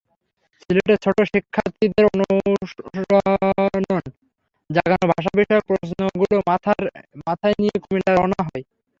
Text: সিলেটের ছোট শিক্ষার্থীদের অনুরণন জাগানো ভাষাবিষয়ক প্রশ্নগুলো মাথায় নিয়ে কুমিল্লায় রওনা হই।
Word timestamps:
সিলেটের 0.61 0.97
ছোট 1.03 1.17
শিক্ষার্থীদের 1.31 2.05
অনুরণন 2.09 4.03
জাগানো 4.69 5.05
ভাষাবিষয়ক 5.11 5.63
প্রশ্নগুলো 5.69 6.35
মাথায় 7.25 7.55
নিয়ে 7.59 7.75
কুমিল্লায় 7.83 8.17
রওনা 8.17 8.39
হই। 8.47 8.61